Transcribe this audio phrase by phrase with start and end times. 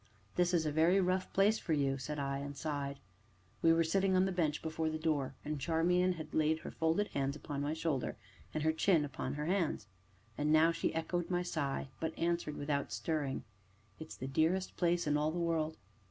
[0.35, 2.97] "This is a very rough place for you," said I, and sighed.
[3.61, 7.09] We were sitting on the bench before the door, and Charmian had laid her folded
[7.09, 8.17] hands upon my shoulder,
[8.51, 9.85] and her chin upon her hands.
[10.39, 13.43] And now she echoed my sigh, but answered without stirring:
[13.99, 15.77] "It is the dearest place in all the world."